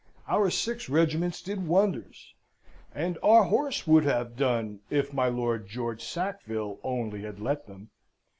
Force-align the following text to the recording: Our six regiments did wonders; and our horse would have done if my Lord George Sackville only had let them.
Our 0.27 0.49
six 0.49 0.89
regiments 0.89 1.43
did 1.43 1.67
wonders; 1.67 2.33
and 2.91 3.19
our 3.21 3.43
horse 3.43 3.85
would 3.85 4.03
have 4.03 4.35
done 4.35 4.79
if 4.89 5.13
my 5.13 5.27
Lord 5.27 5.67
George 5.67 6.01
Sackville 6.03 6.79
only 6.83 7.21
had 7.21 7.39
let 7.39 7.67
them. 7.67 7.91